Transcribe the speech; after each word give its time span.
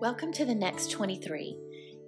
Welcome 0.00 0.32
to 0.34 0.44
the 0.44 0.54
next 0.54 0.92
23. 0.92 1.58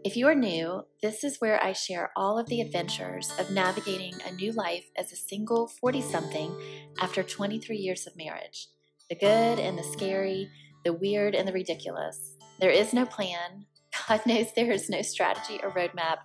If 0.05 0.17
you 0.17 0.29
are 0.29 0.35
new, 0.35 0.85
this 1.02 1.25
is 1.25 1.40
where 1.40 1.60
I 1.60 1.73
share 1.73 2.13
all 2.15 2.39
of 2.39 2.47
the 2.47 2.60
adventures 2.60 3.32
of 3.36 3.51
navigating 3.51 4.14
a 4.24 4.32
new 4.32 4.53
life 4.53 4.85
as 4.96 5.11
a 5.11 5.17
single 5.17 5.67
40 5.67 6.01
something 6.01 6.55
after 7.01 7.25
23 7.25 7.77
years 7.77 8.07
of 8.07 8.17
marriage. 8.17 8.69
The 9.09 9.17
good 9.17 9.59
and 9.59 9.77
the 9.77 9.83
scary, 9.83 10.49
the 10.85 10.93
weird 10.93 11.35
and 11.35 11.49
the 11.49 11.53
ridiculous. 11.53 12.37
There 12.61 12.71
is 12.71 12.95
no 12.95 13.07
plan. 13.07 13.67
God 14.09 14.21
knows 14.25 14.53
there 14.54 14.71
is 14.71 14.88
no 14.88 15.03
strategy 15.03 15.59
or 15.61 15.72
roadmap 15.72 16.18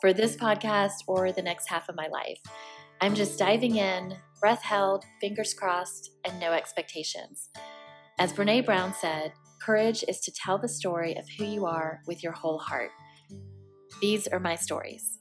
for 0.00 0.12
this 0.12 0.36
podcast 0.36 0.92
or 1.08 1.32
the 1.32 1.42
next 1.42 1.68
half 1.68 1.88
of 1.88 1.96
my 1.96 2.06
life. 2.06 2.38
I'm 3.00 3.16
just 3.16 3.36
diving 3.36 3.74
in, 3.74 4.14
breath 4.40 4.62
held, 4.62 5.04
fingers 5.20 5.54
crossed, 5.54 6.12
and 6.24 6.38
no 6.38 6.52
expectations. 6.52 7.48
As 8.20 8.32
Brene 8.32 8.64
Brown 8.64 8.94
said, 8.94 9.32
Courage 9.60 10.02
is 10.08 10.20
to 10.20 10.32
tell 10.32 10.56
the 10.56 10.68
story 10.68 11.14
of 11.16 11.28
who 11.36 11.44
you 11.44 11.66
are 11.66 12.00
with 12.06 12.22
your 12.22 12.32
whole 12.32 12.58
heart. 12.58 12.90
These 14.00 14.26
are 14.26 14.40
my 14.40 14.56
stories. 14.56 15.18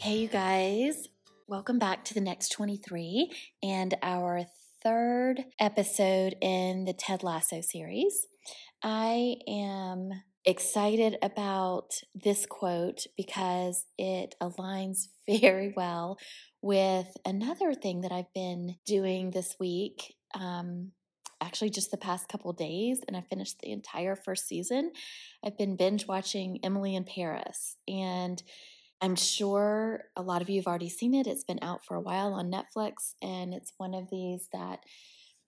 Hey, 0.00 0.20
you 0.20 0.28
guys. 0.28 1.08
Welcome 1.46 1.78
back 1.78 2.06
to 2.06 2.14
the 2.14 2.22
next 2.22 2.52
23 2.52 3.30
and 3.62 3.94
our 4.02 4.46
third 4.82 5.44
episode 5.60 6.36
in 6.40 6.86
the 6.86 6.94
Ted 6.94 7.22
Lasso 7.22 7.60
series. 7.60 8.26
I 8.82 9.36
am 9.46 10.10
excited 10.46 11.18
about 11.20 11.90
this 12.14 12.46
quote 12.46 13.04
because 13.18 13.84
it 13.98 14.34
aligns 14.42 15.08
very 15.28 15.74
well 15.76 16.16
with 16.62 17.14
another 17.26 17.74
thing 17.74 18.00
that 18.00 18.12
I've 18.12 18.32
been 18.34 18.76
doing 18.86 19.32
this 19.32 19.54
week. 19.60 20.14
Um, 20.34 20.92
actually 21.42 21.70
just 21.70 21.90
the 21.90 21.96
past 21.96 22.28
couple 22.28 22.52
days 22.52 23.00
and 23.06 23.16
I 23.16 23.20
finished 23.20 23.58
the 23.60 23.72
entire 23.72 24.16
first 24.16 24.46
season. 24.46 24.92
I've 25.44 25.58
been 25.58 25.76
binge 25.76 26.06
watching 26.06 26.60
Emily 26.62 26.94
in 26.94 27.04
Paris 27.04 27.76
and 27.88 28.42
I'm 29.00 29.16
sure 29.16 30.04
a 30.16 30.22
lot 30.22 30.42
of 30.42 30.48
you 30.48 30.60
have 30.60 30.68
already 30.68 30.88
seen 30.88 31.14
it. 31.14 31.26
It's 31.26 31.44
been 31.44 31.58
out 31.60 31.84
for 31.84 31.96
a 31.96 32.00
while 32.00 32.32
on 32.32 32.52
Netflix 32.52 33.14
and 33.20 33.52
it's 33.52 33.72
one 33.76 33.94
of 33.94 34.08
these 34.10 34.48
that 34.52 34.78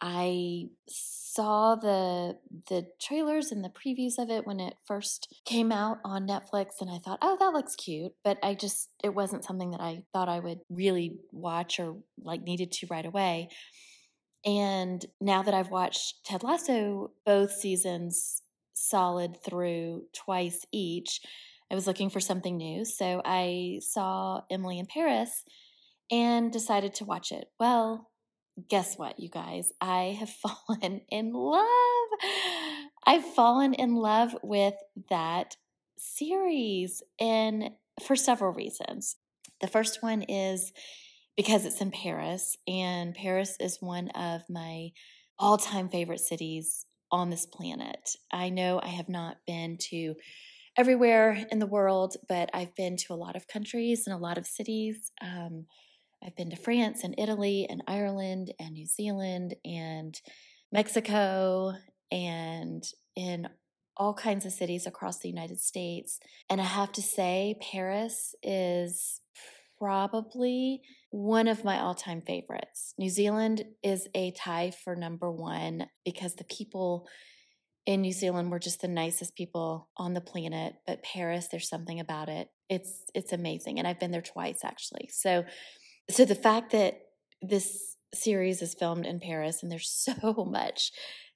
I 0.00 0.64
saw 0.88 1.76
the 1.76 2.36
the 2.68 2.88
trailers 3.00 3.52
and 3.52 3.64
the 3.64 3.70
previews 3.70 4.18
of 4.18 4.28
it 4.28 4.44
when 4.44 4.58
it 4.58 4.74
first 4.84 5.32
came 5.44 5.70
out 5.70 5.98
on 6.04 6.26
Netflix 6.26 6.80
and 6.80 6.90
I 6.90 6.98
thought, 6.98 7.20
"Oh, 7.22 7.36
that 7.38 7.52
looks 7.52 7.76
cute." 7.76 8.12
But 8.24 8.38
I 8.42 8.54
just 8.54 8.90
it 9.04 9.14
wasn't 9.14 9.44
something 9.44 9.70
that 9.70 9.80
I 9.80 10.02
thought 10.12 10.28
I 10.28 10.40
would 10.40 10.60
really 10.68 11.18
watch 11.30 11.78
or 11.78 11.96
like 12.20 12.42
needed 12.42 12.72
to 12.72 12.88
right 12.90 13.06
away. 13.06 13.50
And 14.44 15.04
now 15.20 15.42
that 15.42 15.54
I've 15.54 15.70
watched 15.70 16.24
Ted 16.24 16.42
Lasso 16.42 17.12
both 17.24 17.52
seasons 17.52 18.42
solid 18.74 19.42
through 19.42 20.04
twice 20.12 20.66
each, 20.72 21.20
I 21.70 21.74
was 21.74 21.86
looking 21.86 22.10
for 22.10 22.20
something 22.20 22.56
new. 22.56 22.84
So 22.84 23.22
I 23.24 23.78
saw 23.80 24.42
Emily 24.50 24.78
in 24.78 24.86
Paris 24.86 25.44
and 26.10 26.52
decided 26.52 26.94
to 26.94 27.04
watch 27.04 27.32
it. 27.32 27.48
Well, 27.58 28.10
guess 28.68 28.96
what, 28.96 29.18
you 29.18 29.28
guys? 29.28 29.72
I 29.80 30.16
have 30.18 30.30
fallen 30.68 31.00
in 31.08 31.32
love. 31.32 32.08
I've 33.06 33.24
fallen 33.24 33.74
in 33.74 33.94
love 33.94 34.36
with 34.42 34.74
that 35.10 35.56
series 35.96 37.02
and 37.18 37.70
for 38.02 38.16
several 38.16 38.52
reasons. 38.52 39.16
The 39.60 39.68
first 39.68 40.02
one 40.02 40.22
is 40.22 40.72
because 41.36 41.64
it's 41.64 41.80
in 41.80 41.90
Paris, 41.90 42.56
and 42.66 43.14
Paris 43.14 43.56
is 43.60 43.78
one 43.80 44.08
of 44.10 44.42
my 44.48 44.90
all 45.38 45.58
time 45.58 45.88
favorite 45.88 46.20
cities 46.20 46.86
on 47.10 47.30
this 47.30 47.46
planet. 47.46 48.16
I 48.32 48.50
know 48.50 48.80
I 48.82 48.88
have 48.88 49.08
not 49.08 49.38
been 49.46 49.76
to 49.90 50.14
everywhere 50.76 51.46
in 51.50 51.58
the 51.58 51.66
world, 51.66 52.16
but 52.28 52.50
I've 52.52 52.74
been 52.74 52.96
to 52.98 53.14
a 53.14 53.16
lot 53.16 53.36
of 53.36 53.46
countries 53.46 54.06
and 54.06 54.14
a 54.14 54.20
lot 54.20 54.38
of 54.38 54.46
cities. 54.46 55.12
Um, 55.22 55.66
I've 56.24 56.36
been 56.36 56.50
to 56.50 56.56
France 56.56 57.04
and 57.04 57.14
Italy 57.18 57.66
and 57.68 57.82
Ireland 57.86 58.52
and 58.58 58.72
New 58.72 58.86
Zealand 58.86 59.54
and 59.64 60.18
Mexico 60.72 61.74
and 62.10 62.82
in 63.14 63.48
all 63.96 64.14
kinds 64.14 64.44
of 64.44 64.52
cities 64.52 64.86
across 64.86 65.18
the 65.20 65.28
United 65.28 65.60
States. 65.60 66.18
And 66.50 66.60
I 66.60 66.64
have 66.64 66.92
to 66.92 67.02
say, 67.02 67.56
Paris 67.60 68.34
is 68.42 69.20
probably 69.78 70.82
one 71.10 71.48
of 71.48 71.64
my 71.64 71.78
all 71.78 71.94
time 71.94 72.22
favorites. 72.22 72.94
New 72.98 73.10
Zealand 73.10 73.64
is 73.82 74.08
a 74.14 74.32
tie 74.32 74.70
for 74.70 74.96
number 74.96 75.30
one 75.30 75.86
because 76.04 76.34
the 76.34 76.44
people 76.44 77.06
in 77.86 78.00
New 78.00 78.12
Zealand 78.12 78.50
were 78.50 78.58
just 78.58 78.80
the 78.80 78.88
nicest 78.88 79.36
people 79.36 79.88
on 79.96 80.14
the 80.14 80.20
planet. 80.20 80.74
But 80.86 81.02
Paris, 81.02 81.48
there's 81.50 81.68
something 81.68 82.00
about 82.00 82.28
it. 82.28 82.48
It's 82.68 83.04
it's 83.14 83.32
amazing, 83.32 83.78
and 83.78 83.86
I've 83.86 84.00
been 84.00 84.10
there 84.10 84.22
twice 84.22 84.64
actually. 84.64 85.10
So, 85.12 85.44
so 86.10 86.24
the 86.24 86.34
fact 86.34 86.72
that 86.72 87.00
this 87.42 87.96
series 88.14 88.62
is 88.62 88.74
filmed 88.74 89.06
in 89.06 89.20
Paris 89.20 89.62
and 89.62 89.70
there's 89.70 89.90
so 90.22 90.44
much 90.48 90.92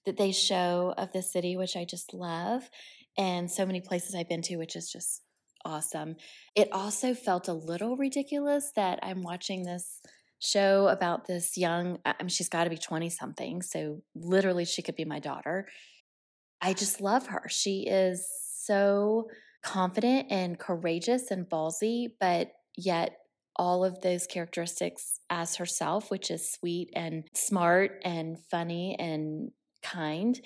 that 0.06 0.16
they 0.16 0.32
show 0.32 0.94
of 0.97 1.12
the 1.12 1.22
city, 1.22 1.56
which 1.56 1.77
I 1.77 1.84
just 1.84 2.15
love, 2.15 2.71
and 3.19 3.50
so 3.50 3.66
many 3.66 3.81
places 3.81 4.15
I've 4.15 4.28
been 4.28 4.43
to, 4.43 4.56
which 4.56 4.77
is 4.77 4.91
just 4.91 5.22
awesome. 5.64 6.16
It 6.54 6.69
also 6.72 7.14
felt 7.14 7.48
a 7.48 7.52
little 7.52 7.96
ridiculous 7.96 8.72
that 8.76 8.98
I'm 9.02 9.22
watching 9.22 9.64
this 9.64 10.00
show 10.41 10.88
about 10.88 11.26
this 11.26 11.56
young, 11.56 11.98
I 12.04 12.14
mean, 12.20 12.28
she's 12.28 12.48
got 12.48 12.64
to 12.64 12.70
be 12.70 12.78
20 12.78 13.10
something. 13.10 13.62
So 13.62 14.02
literally, 14.14 14.64
she 14.64 14.82
could 14.82 14.97
be 14.97 15.04
my 15.04 15.18
daughter. 15.18 15.66
I 16.60 16.72
just 16.72 17.00
love 17.00 17.26
her. 17.28 17.44
She 17.48 17.86
is 17.88 18.28
so 18.64 19.28
confident 19.62 20.28
and 20.30 20.58
courageous 20.58 21.30
and 21.30 21.48
ballsy, 21.48 22.08
but 22.20 22.52
yet 22.76 23.16
all 23.56 23.84
of 23.84 24.00
those 24.00 24.26
characteristics 24.26 25.18
as 25.30 25.56
herself, 25.56 26.10
which 26.10 26.30
is 26.30 26.52
sweet 26.52 26.91
and 26.94 27.24
smart 27.34 28.00
and 28.04 28.36
funny 28.50 28.97
and 28.98 29.50
kind. 29.82 30.41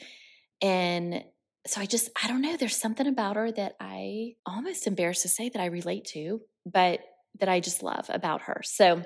And 0.63 1.25
so 1.67 1.81
I 1.81 1.87
just, 1.87 2.11
I 2.23 2.29
don't 2.29 2.43
know, 2.43 2.57
there's 2.57 2.77
something 2.77 3.07
about 3.07 3.37
her 3.37 3.53
that 3.53 3.77
I 3.81 4.35
almost 4.45 4.87
embarrassed 4.87 5.23
to 5.23 5.29
say 5.29 5.49
that 5.49 5.61
I 5.61 5.67
relate 5.67 6.05
to, 6.07 6.41
but 6.67 7.01
that 7.39 7.49
I 7.49 7.61
just 7.61 7.83
love 7.83 8.07
about 8.09 8.43
her. 8.43 8.61
So, 8.65 9.03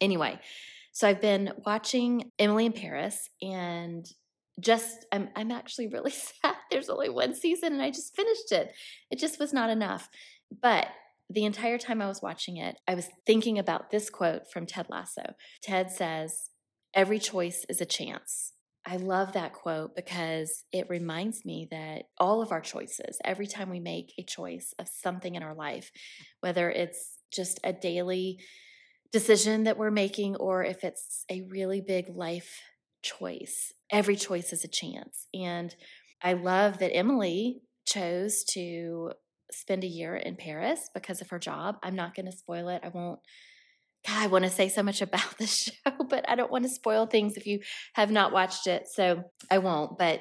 anyway, 0.00 0.38
so 0.92 1.08
I've 1.08 1.20
been 1.20 1.52
watching 1.64 2.30
Emily 2.38 2.66
in 2.66 2.72
Paris 2.72 3.30
and 3.40 4.06
just 4.60 5.06
I'm 5.12 5.28
I'm 5.36 5.50
actually 5.50 5.86
really 5.92 6.10
sad 6.10 6.56
there's 6.70 6.90
only 6.90 7.08
one 7.08 7.34
season 7.34 7.72
and 7.72 7.82
I 7.82 7.90
just 7.90 8.14
finished 8.14 8.52
it. 8.52 8.72
It 9.10 9.18
just 9.18 9.38
was 9.38 9.52
not 9.52 9.70
enough. 9.70 10.08
But 10.60 10.88
the 11.30 11.44
entire 11.44 11.78
time 11.78 12.00
I 12.00 12.08
was 12.08 12.22
watching 12.22 12.56
it, 12.56 12.76
I 12.86 12.94
was 12.94 13.08
thinking 13.26 13.58
about 13.58 13.90
this 13.90 14.08
quote 14.08 14.50
from 14.50 14.66
Ted 14.66 14.86
Lasso. 14.88 15.34
Ted 15.62 15.90
says, 15.90 16.50
"Every 16.94 17.18
choice 17.18 17.66
is 17.68 17.80
a 17.80 17.86
chance." 17.86 18.54
I 18.88 18.96
love 18.96 19.34
that 19.34 19.52
quote 19.52 19.94
because 19.94 20.64
it 20.72 20.88
reminds 20.88 21.44
me 21.44 21.68
that 21.70 22.04
all 22.16 22.40
of 22.40 22.52
our 22.52 22.62
choices, 22.62 23.18
every 23.22 23.46
time 23.46 23.68
we 23.68 23.80
make 23.80 24.14
a 24.16 24.22
choice 24.22 24.72
of 24.78 24.88
something 24.88 25.34
in 25.34 25.42
our 25.42 25.54
life, 25.54 25.90
whether 26.40 26.70
it's 26.70 27.18
just 27.30 27.60
a 27.62 27.72
daily 27.74 28.38
decision 29.12 29.64
that 29.64 29.76
we're 29.76 29.90
making 29.90 30.36
or 30.36 30.64
if 30.64 30.84
it's 30.84 31.26
a 31.30 31.42
really 31.50 31.82
big 31.82 32.08
life 32.08 32.62
choice, 33.02 33.74
every 33.90 34.16
choice 34.16 34.54
is 34.54 34.64
a 34.64 34.68
chance. 34.68 35.26
And 35.34 35.74
I 36.22 36.32
love 36.32 36.78
that 36.78 36.96
Emily 36.96 37.60
chose 37.84 38.42
to 38.54 39.12
spend 39.52 39.84
a 39.84 39.88
year 39.88 40.16
in 40.16 40.36
Paris 40.36 40.88
because 40.94 41.20
of 41.20 41.28
her 41.28 41.38
job. 41.38 41.76
I'm 41.82 41.94
not 41.94 42.14
going 42.14 42.26
to 42.26 42.32
spoil 42.32 42.68
it. 42.68 42.80
I 42.82 42.88
won't 42.88 43.20
I 44.10 44.26
want 44.26 44.44
to 44.44 44.50
say 44.50 44.68
so 44.68 44.82
much 44.82 45.02
about 45.02 45.36
the 45.38 45.46
show, 45.46 45.92
but 46.08 46.28
I 46.28 46.34
don't 46.34 46.50
want 46.50 46.64
to 46.64 46.70
spoil 46.70 47.06
things 47.06 47.36
if 47.36 47.46
you 47.46 47.60
have 47.94 48.10
not 48.10 48.32
watched 48.32 48.66
it. 48.66 48.88
So 48.88 49.24
I 49.50 49.58
won't. 49.58 49.98
But 49.98 50.20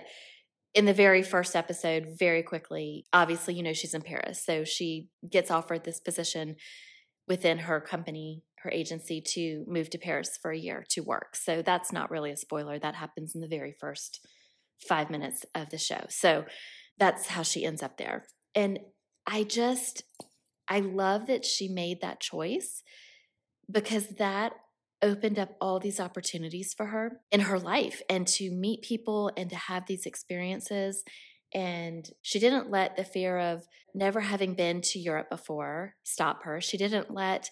in 0.73 0.85
the 0.85 0.93
very 0.93 1.23
first 1.23 1.55
episode, 1.55 2.07
very 2.19 2.43
quickly, 2.43 3.05
obviously, 3.13 3.55
you 3.55 3.63
know, 3.63 3.73
she's 3.73 3.93
in 3.93 4.01
Paris. 4.01 4.43
So 4.45 4.63
she 4.63 5.07
gets 5.29 5.49
offered 5.49 5.83
this 5.83 5.99
position 5.99 6.55
within 7.27 7.59
her 7.59 7.81
company, 7.81 8.43
her 8.63 8.69
agency, 8.71 9.21
to 9.33 9.63
move 9.67 9.89
to 9.89 9.97
Paris 9.97 10.37
for 10.41 10.51
a 10.51 10.57
year 10.57 10.85
to 10.89 11.01
work. 11.01 11.35
So 11.35 11.61
that's 11.61 11.91
not 11.91 12.11
really 12.11 12.31
a 12.31 12.37
spoiler. 12.37 12.77
That 12.77 12.95
happens 12.95 13.33
in 13.33 13.41
the 13.41 13.47
very 13.47 13.75
first 13.79 14.25
five 14.87 15.09
minutes 15.09 15.45
of 15.55 15.69
the 15.69 15.77
show. 15.77 16.05
So 16.09 16.45
that's 16.99 17.27
how 17.27 17.43
she 17.43 17.65
ends 17.65 17.81
up 17.81 17.97
there. 17.97 18.25
And 18.53 18.79
I 19.25 19.43
just, 19.43 20.03
I 20.67 20.79
love 20.79 21.27
that 21.27 21.43
she 21.43 21.67
made 21.67 22.01
that 22.01 22.19
choice 22.19 22.83
because 23.71 24.07
that 24.17 24.53
opened 25.01 25.37
up 25.37 25.49
all 25.61 25.79
these 25.79 25.99
opportunities 25.99 26.73
for 26.73 26.87
her 26.87 27.19
in 27.31 27.41
her 27.41 27.59
life 27.59 28.01
and 28.09 28.27
to 28.27 28.49
meet 28.51 28.81
people 28.81 29.31
and 29.37 29.49
to 29.49 29.55
have 29.55 29.85
these 29.85 30.05
experiences. 30.05 31.03
And 31.53 32.09
she 32.21 32.39
didn't 32.39 32.71
let 32.71 32.97
the 32.97 33.03
fear 33.03 33.37
of 33.37 33.67
never 33.93 34.21
having 34.21 34.55
been 34.55 34.81
to 34.81 34.99
Europe 34.99 35.29
before 35.29 35.95
stop 36.03 36.43
her. 36.43 36.59
She 36.61 36.77
didn't 36.77 37.13
let 37.13 37.51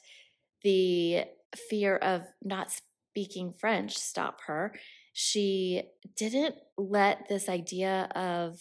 the 0.63 1.25
fear 1.69 1.97
of 1.97 2.23
not 2.43 2.71
speaking 2.71 3.53
French 3.53 3.95
stop 3.95 4.41
her. 4.47 4.73
She 5.13 5.83
didn't 6.17 6.55
let 6.77 7.29
this 7.29 7.47
idea 7.47 8.09
of 8.15 8.59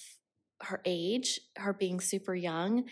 her 0.60 0.80
age, 0.84 1.40
her 1.56 1.72
being 1.72 2.00
super 2.00 2.34
young 2.34 2.84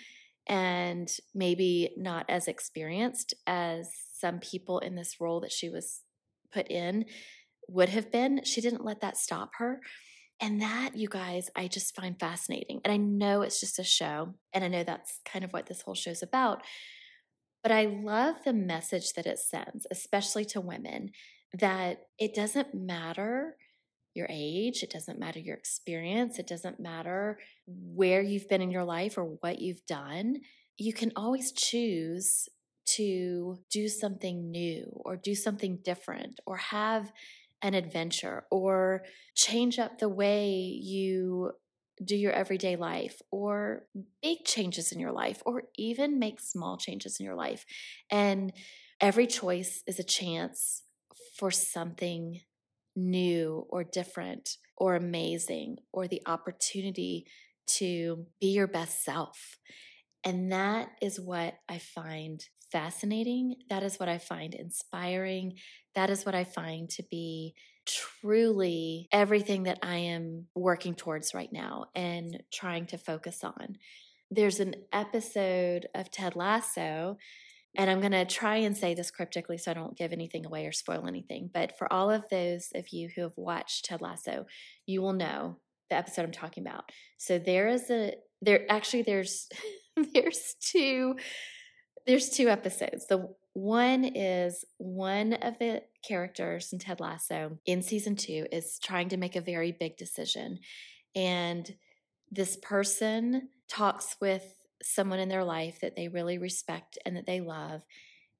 and 0.48 1.08
maybe 1.34 1.94
not 1.96 2.26
as 2.28 2.48
experienced 2.48 3.34
as 3.46 3.88
some 4.22 4.38
people 4.38 4.78
in 4.78 4.94
this 4.94 5.16
role 5.20 5.40
that 5.40 5.52
she 5.52 5.68
was 5.68 6.00
put 6.50 6.70
in 6.70 7.04
would 7.68 7.90
have 7.90 8.10
been. 8.10 8.44
She 8.44 8.62
didn't 8.62 8.84
let 8.84 9.02
that 9.02 9.18
stop 9.18 9.50
her. 9.58 9.80
And 10.40 10.62
that, 10.62 10.96
you 10.96 11.08
guys, 11.08 11.50
I 11.54 11.68
just 11.68 11.94
find 11.94 12.18
fascinating. 12.18 12.80
And 12.84 12.92
I 12.92 12.96
know 12.96 13.42
it's 13.42 13.60
just 13.60 13.78
a 13.78 13.84
show, 13.84 14.34
and 14.52 14.64
I 14.64 14.68
know 14.68 14.82
that's 14.82 15.20
kind 15.24 15.44
of 15.44 15.52
what 15.52 15.66
this 15.66 15.82
whole 15.82 15.94
show's 15.94 16.22
about. 16.22 16.62
But 17.62 17.70
I 17.70 17.84
love 17.84 18.36
the 18.44 18.52
message 18.52 19.12
that 19.12 19.26
it 19.26 19.38
sends, 19.38 19.86
especially 19.90 20.44
to 20.46 20.60
women, 20.60 21.10
that 21.52 22.06
it 22.18 22.34
doesn't 22.34 22.74
matter 22.74 23.56
your 24.14 24.26
age, 24.28 24.82
it 24.82 24.90
doesn't 24.90 25.18
matter 25.18 25.38
your 25.38 25.56
experience, 25.56 26.38
it 26.38 26.46
doesn't 26.46 26.80
matter 26.80 27.38
where 27.66 28.22
you've 28.22 28.48
been 28.48 28.62
in 28.62 28.70
your 28.70 28.84
life 28.84 29.16
or 29.16 29.24
what 29.40 29.60
you've 29.60 29.86
done. 29.86 30.36
You 30.76 30.92
can 30.92 31.12
always 31.14 31.52
choose 31.52 32.48
to 32.84 33.58
do 33.70 33.88
something 33.88 34.50
new 34.50 34.90
or 35.04 35.16
do 35.16 35.34
something 35.34 35.78
different 35.82 36.40
or 36.46 36.56
have 36.56 37.12
an 37.62 37.74
adventure 37.74 38.44
or 38.50 39.02
change 39.34 39.78
up 39.78 39.98
the 39.98 40.08
way 40.08 40.50
you 40.50 41.52
do 42.04 42.16
your 42.16 42.32
everyday 42.32 42.76
life 42.76 43.20
or 43.30 43.86
big 44.22 44.44
changes 44.44 44.92
in 44.92 44.98
your 44.98 45.12
life 45.12 45.42
or 45.46 45.64
even 45.76 46.18
make 46.18 46.40
small 46.40 46.76
changes 46.76 47.18
in 47.20 47.26
your 47.26 47.36
life. 47.36 47.64
And 48.10 48.52
every 49.00 49.26
choice 49.26 49.82
is 49.86 49.98
a 49.98 50.04
chance 50.04 50.82
for 51.36 51.50
something 51.50 52.40
new 52.96 53.66
or 53.70 53.84
different 53.84 54.56
or 54.76 54.96
amazing 54.96 55.76
or 55.92 56.08
the 56.08 56.22
opportunity 56.26 57.26
to 57.66 58.26
be 58.40 58.48
your 58.48 58.66
best 58.66 59.04
self. 59.04 59.58
And 60.24 60.52
that 60.52 60.88
is 61.00 61.20
what 61.20 61.54
I 61.68 61.78
find 61.78 62.44
fascinating. 62.70 63.56
That 63.68 63.82
is 63.82 63.98
what 63.98 64.08
I 64.08 64.18
find 64.18 64.54
inspiring. 64.54 65.54
That 65.94 66.10
is 66.10 66.24
what 66.24 66.34
I 66.34 66.44
find 66.44 66.88
to 66.90 67.02
be 67.10 67.54
truly 67.86 69.08
everything 69.12 69.64
that 69.64 69.78
I 69.82 69.96
am 69.96 70.46
working 70.54 70.94
towards 70.94 71.34
right 71.34 71.52
now 71.52 71.86
and 71.94 72.42
trying 72.52 72.86
to 72.86 72.98
focus 72.98 73.42
on. 73.42 73.76
There's 74.30 74.60
an 74.60 74.74
episode 74.92 75.86
of 75.94 76.10
Ted 76.10 76.36
Lasso 76.36 77.18
and 77.76 77.90
I'm 77.90 78.00
going 78.00 78.12
to 78.12 78.26
try 78.26 78.56
and 78.56 78.76
say 78.76 78.94
this 78.94 79.10
cryptically 79.10 79.56
so 79.56 79.70
I 79.70 79.74
don't 79.74 79.96
give 79.96 80.12
anything 80.12 80.44
away 80.44 80.66
or 80.66 80.72
spoil 80.72 81.06
anything. 81.06 81.48
But 81.52 81.78
for 81.78 81.90
all 81.90 82.10
of 82.10 82.28
those 82.30 82.68
of 82.74 82.88
you 82.90 83.08
who 83.14 83.22
have 83.22 83.36
watched 83.36 83.86
Ted 83.86 84.02
Lasso, 84.02 84.46
you 84.86 85.00
will 85.00 85.14
know 85.14 85.58
the 85.88 85.96
episode 85.96 86.24
I'm 86.24 86.32
talking 86.32 86.66
about. 86.66 86.90
So 87.16 87.38
there 87.38 87.68
is 87.68 87.90
a 87.90 88.14
there 88.42 88.66
actually 88.68 89.02
there's 89.02 89.48
there's 90.14 90.54
two 90.60 91.16
there's 92.04 92.30
two 92.30 92.48
episodes. 92.48 93.06
The 93.06 93.32
one 93.52 94.04
is 94.04 94.64
one 94.78 95.34
of 95.34 95.58
the 95.60 95.82
characters 96.06 96.72
in 96.72 96.80
Ted 96.80 96.98
Lasso 96.98 97.58
in 97.64 97.80
season 97.80 98.16
2 98.16 98.46
is 98.50 98.80
trying 98.82 99.10
to 99.10 99.16
make 99.16 99.36
a 99.36 99.40
very 99.40 99.70
big 99.70 99.96
decision 99.96 100.58
and 101.14 101.70
this 102.30 102.56
person 102.56 103.50
talks 103.68 104.16
with 104.20 104.54
someone 104.82 105.20
in 105.20 105.28
their 105.28 105.44
life 105.44 105.78
that 105.80 105.96
they 105.96 106.08
really 106.08 106.38
respect 106.38 106.98
and 107.04 107.16
that 107.16 107.26
they 107.26 107.40
love. 107.40 107.82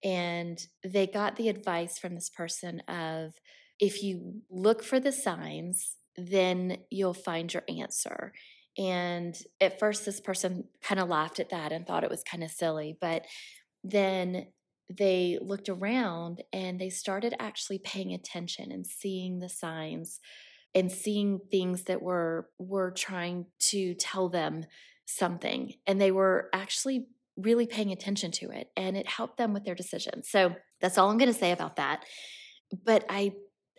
And 0.03 0.59
they 0.83 1.07
got 1.07 1.37
the 1.37 1.49
advice 1.49 1.99
from 1.99 2.15
this 2.15 2.31
person 2.31 2.81
of 2.89 3.35
if 3.79 4.03
you 4.03 4.43
look 4.51 4.83
for 4.83 4.99
the 4.99 5.13
signs, 5.13 5.97
then 6.17 6.79
you'll 6.91 7.15
find 7.15 7.53
your 7.53 7.63
answer. 7.69 8.33
And 8.79 9.37
at 9.61 9.79
first, 9.79 10.05
this 10.05 10.21
person 10.21 10.65
kind 10.83 11.01
of 11.01 11.09
laughed 11.09 11.41
at 11.41 11.51
that 11.51 11.73
and 11.73 11.87
thought 11.87 12.05
it 12.05 12.11
was 12.11 12.23
kind 12.23 12.43
of 12.43 12.51
silly. 12.51 12.97
But 13.01 13.27
then 13.85 14.47
they 14.89 15.39
looked 15.41 15.69
around 15.69 16.43
and 16.53 16.81
they 16.81 16.91
started 16.91 17.35
actually 17.39 17.79
paying 17.79 18.13
attention 18.13 18.73
and 18.73 18.87
seeing 18.87 19.39
the 19.39 19.49
signs 19.49 20.21
and 20.75 20.91
seeing 20.91 21.41
things 21.51 21.85
that 21.85 22.03
were 22.03 22.49
were 22.59 22.91
trying 22.91 23.47
to 23.59 23.95
tell 23.95 24.29
them 24.29 24.65
something 25.07 25.75
and 25.87 26.01
they 26.01 26.11
were 26.11 26.49
actually 26.53 27.07
really 27.37 27.67
paying 27.67 27.93
attention 27.93 28.31
to 28.31 28.51
it 28.51 28.69
and 28.77 28.97
it 28.97 29.07
helped 29.09 29.37
them 29.37 29.53
with 29.53 29.65
their 29.65 29.75
decision 29.75 30.23
So 30.23 30.55
that's 30.81 30.99
all 30.99 31.11
I'm 31.11 31.19
going 31.19 31.33
to 31.33 31.39
say 31.39 31.53
about 31.53 31.77
that. 31.77 32.05
But 32.85 33.05
I 33.09 33.33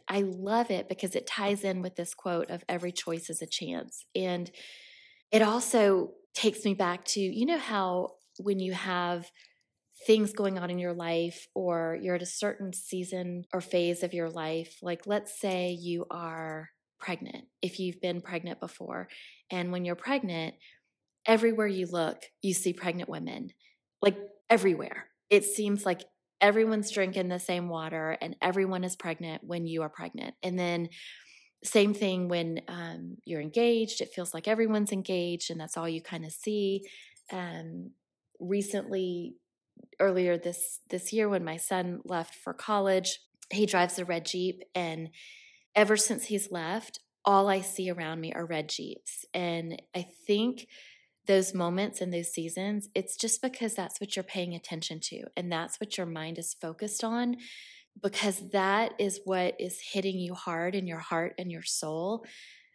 I 0.07 0.21
love 0.21 0.69
it 0.69 0.89
because 0.89 1.15
it 1.15 1.27
ties 1.27 1.63
in 1.63 1.81
with 1.81 1.95
this 1.95 2.13
quote 2.13 2.49
of 2.49 2.63
every 2.67 2.91
choice 2.91 3.29
is 3.29 3.41
a 3.41 3.47
chance. 3.47 4.05
And 4.15 4.51
it 5.33 5.41
also 5.41 6.11
takes 6.33 6.63
me 6.63 6.73
back 6.73 7.03
to 7.03 7.19
you 7.19 7.45
know 7.45 7.57
how 7.59 8.11
when 8.39 8.59
you 8.59 8.71
have 8.73 9.29
things 10.07 10.31
going 10.31 10.57
on 10.57 10.69
in 10.69 10.79
your 10.79 10.93
life 10.93 11.47
or 11.53 11.97
you're 12.01 12.15
at 12.15 12.21
a 12.21 12.25
certain 12.25 12.71
season 12.73 13.43
or 13.53 13.59
phase 13.59 14.03
of 14.03 14.13
your 14.13 14.29
life 14.29 14.77
like 14.81 15.05
let's 15.05 15.37
say 15.37 15.71
you 15.71 16.05
are 16.09 16.69
pregnant 16.99 17.45
if 17.61 17.79
you've 17.79 17.99
been 17.99 18.21
pregnant 18.21 18.59
before 18.61 19.09
and 19.51 19.71
when 19.71 19.83
you're 19.83 19.95
pregnant 19.95 20.55
everywhere 21.25 21.67
you 21.67 21.87
look, 21.87 22.23
you 22.41 22.53
see 22.53 22.73
pregnant 22.73 23.09
women, 23.09 23.49
like 24.01 24.17
everywhere. 24.49 25.07
It 25.29 25.45
seems 25.45 25.85
like 25.85 26.03
everyone's 26.41 26.91
drinking 26.91 27.29
the 27.29 27.39
same 27.39 27.69
water 27.69 28.17
and 28.21 28.35
everyone 28.41 28.83
is 28.83 28.95
pregnant 28.95 29.43
when 29.43 29.65
you 29.65 29.81
are 29.83 29.89
pregnant. 29.89 30.35
And 30.43 30.59
then, 30.59 30.89
same 31.63 31.93
thing 31.93 32.27
when 32.27 32.61
um, 32.67 33.17
you're 33.25 33.41
engaged, 33.41 34.01
it 34.01 34.11
feels 34.13 34.33
like 34.33 34.47
everyone's 34.47 34.91
engaged, 34.91 35.49
and 35.49 35.59
that's 35.59 35.77
all 35.77 35.87
you 35.87 36.01
kind 36.01 36.25
of 36.25 36.31
see. 36.31 36.85
Um, 37.31 37.91
recently, 38.39 39.35
earlier 39.99 40.37
this 40.37 40.81
this 40.89 41.13
year, 41.13 41.29
when 41.29 41.43
my 41.43 41.57
son 41.57 42.01
left 42.05 42.35
for 42.35 42.53
college, 42.53 43.19
he 43.51 43.65
drives 43.65 43.97
a 43.99 44.05
red 44.05 44.25
Jeep, 44.25 44.63
and 44.75 45.09
ever 45.75 45.97
since 45.97 46.25
he's 46.25 46.51
left, 46.51 46.99
all 47.25 47.47
I 47.47 47.61
see 47.61 47.89
around 47.89 48.21
me 48.21 48.33
are 48.33 48.45
red 48.45 48.69
Jeeps. 48.69 49.25
And 49.33 49.81
I 49.95 50.05
think 50.27 50.67
those 51.25 51.53
moments 51.53 52.01
and 52.01 52.13
those 52.13 52.33
seasons, 52.33 52.89
it's 52.93 53.15
just 53.15 53.41
because 53.41 53.73
that's 53.73 54.01
what 54.01 54.15
you're 54.15 54.23
paying 54.23 54.53
attention 54.53 54.99
to 54.99 55.23
and 55.37 55.51
that's 55.51 55.79
what 55.79 55.97
your 55.97 56.05
mind 56.05 56.37
is 56.37 56.53
focused 56.53 57.03
on 57.03 57.37
because 58.01 58.49
that 58.51 58.93
is 58.99 59.21
what 59.25 59.55
is 59.59 59.79
hitting 59.91 60.19
you 60.19 60.33
hard 60.33 60.75
in 60.75 60.87
your 60.87 60.99
heart 60.99 61.33
and 61.37 61.51
your 61.51 61.63
soul. 61.63 62.25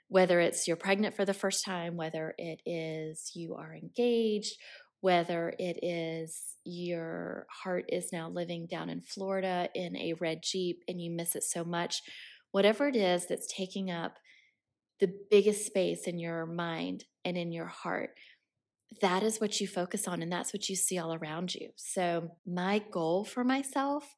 Whether 0.08 0.40
it's 0.40 0.66
you're 0.66 0.76
pregnant 0.76 1.14
for 1.14 1.24
the 1.24 1.34
first 1.34 1.64
time, 1.64 1.96
whether 1.96 2.34
it 2.38 2.62
is 2.64 3.32
you 3.34 3.56
are 3.56 3.74
engaged, 3.74 4.54
whether 5.00 5.54
it 5.58 5.78
is 5.82 6.56
your 6.64 7.46
heart 7.50 7.84
is 7.88 8.12
now 8.12 8.28
living 8.28 8.66
down 8.66 8.88
in 8.88 9.00
Florida 9.00 9.68
in 9.74 9.96
a 9.96 10.14
red 10.14 10.40
Jeep 10.42 10.82
and 10.88 11.00
you 11.00 11.10
miss 11.10 11.36
it 11.36 11.42
so 11.42 11.62
much, 11.62 12.02
whatever 12.52 12.88
it 12.88 12.96
is 12.96 13.26
that's 13.26 13.52
taking 13.52 13.90
up 13.90 14.16
the 15.00 15.12
biggest 15.30 15.66
space 15.66 16.06
in 16.06 16.18
your 16.18 16.46
mind 16.46 17.04
and 17.24 17.36
in 17.36 17.52
your 17.52 17.66
heart, 17.66 18.10
that 19.00 19.22
is 19.22 19.40
what 19.40 19.60
you 19.60 19.68
focus 19.68 20.08
on 20.08 20.22
and 20.22 20.32
that's 20.32 20.52
what 20.52 20.68
you 20.68 20.74
see 20.74 20.98
all 20.98 21.14
around 21.14 21.54
you. 21.54 21.68
So, 21.76 22.30
my 22.46 22.82
goal 22.90 23.24
for 23.24 23.44
myself 23.44 24.16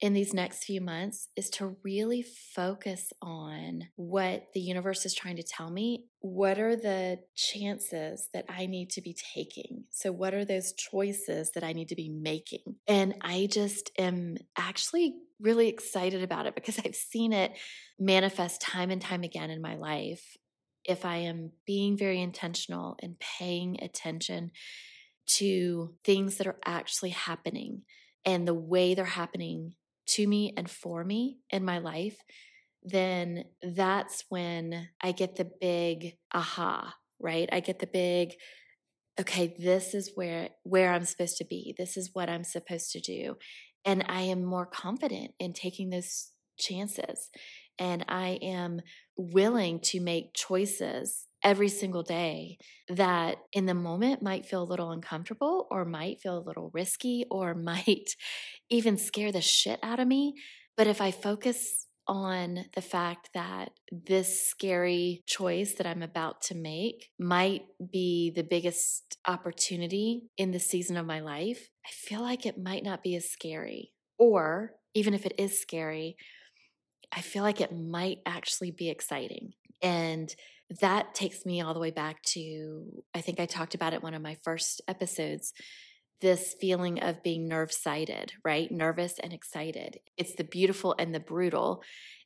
in 0.00 0.12
these 0.12 0.34
next 0.34 0.64
few 0.64 0.80
months 0.80 1.28
is 1.36 1.48
to 1.50 1.76
really 1.82 2.22
focus 2.22 3.12
on 3.22 3.84
what 3.96 4.48
the 4.52 4.60
universe 4.60 5.06
is 5.06 5.14
trying 5.14 5.36
to 5.36 5.42
tell 5.42 5.70
me. 5.70 6.06
What 6.20 6.58
are 6.58 6.76
the 6.76 7.20
chances 7.34 8.28
that 8.34 8.44
I 8.48 8.66
need 8.66 8.90
to 8.90 9.00
be 9.00 9.16
taking? 9.34 9.84
So, 9.90 10.10
what 10.10 10.34
are 10.34 10.44
those 10.44 10.72
choices 10.72 11.52
that 11.52 11.64
I 11.64 11.72
need 11.72 11.88
to 11.88 11.96
be 11.96 12.08
making? 12.08 12.76
And 12.88 13.14
I 13.20 13.48
just 13.50 13.90
am 13.98 14.36
actually 14.56 15.14
really 15.40 15.68
excited 15.68 16.22
about 16.22 16.46
it 16.46 16.54
because 16.54 16.78
I've 16.84 16.96
seen 16.96 17.32
it 17.32 17.52
manifest 17.98 18.60
time 18.60 18.90
and 18.90 19.00
time 19.00 19.22
again 19.22 19.50
in 19.50 19.62
my 19.62 19.76
life 19.76 20.36
if 20.84 21.04
I 21.04 21.16
am 21.16 21.50
being 21.66 21.96
very 21.96 22.20
intentional 22.20 22.96
and 23.02 23.18
paying 23.18 23.78
attention 23.82 24.50
to 25.26 25.94
things 26.04 26.36
that 26.36 26.46
are 26.46 26.58
actually 26.64 27.10
happening 27.10 27.82
and 28.26 28.46
the 28.46 28.54
way 28.54 28.94
they're 28.94 29.04
happening 29.04 29.74
to 30.06 30.26
me 30.26 30.52
and 30.56 30.70
for 30.70 31.04
me 31.04 31.38
in 31.50 31.64
my 31.64 31.78
life, 31.78 32.16
then 32.82 33.44
that's 33.62 34.24
when 34.28 34.88
I 35.02 35.12
get 35.12 35.36
the 35.36 35.50
big 35.60 36.16
aha, 36.32 36.94
right? 37.18 37.48
I 37.50 37.60
get 37.60 37.78
the 37.78 37.86
big 37.86 38.34
okay, 39.18 39.54
this 39.58 39.94
is 39.94 40.10
where 40.14 40.50
where 40.64 40.92
I'm 40.92 41.04
supposed 41.04 41.36
to 41.38 41.44
be. 41.44 41.74
This 41.78 41.96
is 41.96 42.10
what 42.12 42.28
I'm 42.28 42.44
supposed 42.44 42.90
to 42.92 43.00
do. 43.00 43.36
And 43.84 44.04
I 44.08 44.22
am 44.22 44.44
more 44.44 44.66
confident 44.66 45.32
in 45.38 45.52
taking 45.52 45.90
those 45.90 46.30
chances 46.58 47.30
and 47.78 48.04
I 48.08 48.38
am 48.42 48.80
willing 49.16 49.80
to 49.80 50.00
make 50.00 50.34
choices 50.34 51.26
every 51.44 51.68
single 51.68 52.02
day 52.02 52.56
that 52.88 53.36
in 53.52 53.66
the 53.66 53.74
moment 53.74 54.22
might 54.22 54.46
feel 54.46 54.62
a 54.62 54.64
little 54.64 54.90
uncomfortable 54.90 55.68
or 55.70 55.84
might 55.84 56.20
feel 56.20 56.38
a 56.38 56.46
little 56.46 56.70
risky 56.72 57.26
or 57.30 57.54
might 57.54 58.16
even 58.70 58.96
scare 58.96 59.30
the 59.30 59.40
shit 59.40 59.78
out 59.82 60.00
of 60.00 60.08
me. 60.08 60.34
But 60.76 60.86
if 60.86 61.00
I 61.00 61.10
focus 61.10 61.86
on 62.06 62.66
the 62.74 62.82
fact 62.82 63.30
that 63.34 63.70
this 63.90 64.46
scary 64.46 65.22
choice 65.26 65.74
that 65.74 65.86
I'm 65.86 66.02
about 66.02 66.42
to 66.42 66.54
make 66.54 67.10
might 67.18 67.62
be 67.92 68.32
the 68.34 68.42
biggest 68.42 69.18
opportunity 69.26 70.24
in 70.36 70.50
the 70.50 70.58
season 70.58 70.96
of 70.96 71.06
my 71.06 71.20
life, 71.20 71.70
I 71.86 71.90
feel 71.90 72.20
like 72.20 72.44
it 72.44 72.62
might 72.62 72.84
not 72.84 73.02
be 73.02 73.16
as 73.16 73.30
scary. 73.30 73.92
Or 74.18 74.72
even 74.94 75.14
if 75.14 75.24
it 75.24 75.34
is 75.38 75.60
scary, 75.60 76.16
I 77.12 77.20
feel 77.20 77.42
like 77.42 77.60
it 77.60 77.74
might 77.74 78.18
actually 78.26 78.70
be 78.70 78.90
exciting. 78.90 79.52
And 79.82 80.34
that 80.80 81.14
takes 81.14 81.44
me 81.44 81.60
all 81.60 81.74
the 81.74 81.80
way 81.80 81.90
back 81.90 82.22
to, 82.22 83.04
I 83.14 83.20
think 83.20 83.38
I 83.40 83.46
talked 83.46 83.74
about 83.74 83.92
it 83.92 84.02
one 84.02 84.14
of 84.14 84.22
my 84.22 84.36
first 84.42 84.80
episodes 84.88 85.52
this 86.20 86.54
feeling 86.58 87.00
of 87.00 87.22
being 87.22 87.48
nerve 87.48 87.70
sighted, 87.70 88.32
right? 88.44 88.70
Nervous 88.70 89.18
and 89.18 89.32
excited. 89.32 89.98
It's 90.16 90.34
the 90.34 90.44
beautiful 90.44 90.94
and 90.98 91.14
the 91.14 91.20
brutal. 91.20 91.82